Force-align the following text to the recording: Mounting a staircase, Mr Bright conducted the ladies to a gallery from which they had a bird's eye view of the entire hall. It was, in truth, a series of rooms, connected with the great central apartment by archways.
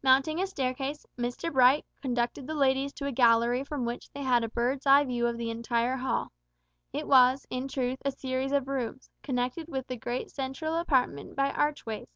Mounting 0.00 0.40
a 0.40 0.46
staircase, 0.46 1.04
Mr 1.18 1.52
Bright 1.52 1.84
conducted 2.00 2.46
the 2.46 2.54
ladies 2.54 2.92
to 2.92 3.06
a 3.06 3.10
gallery 3.10 3.64
from 3.64 3.84
which 3.84 4.08
they 4.12 4.22
had 4.22 4.44
a 4.44 4.48
bird's 4.48 4.86
eye 4.86 5.02
view 5.02 5.26
of 5.26 5.36
the 5.38 5.50
entire 5.50 5.96
hall. 5.96 6.30
It 6.92 7.08
was, 7.08 7.48
in 7.50 7.66
truth, 7.66 7.98
a 8.04 8.12
series 8.12 8.52
of 8.52 8.68
rooms, 8.68 9.10
connected 9.24 9.66
with 9.66 9.88
the 9.88 9.96
great 9.96 10.30
central 10.30 10.76
apartment 10.76 11.34
by 11.34 11.50
archways. 11.50 12.06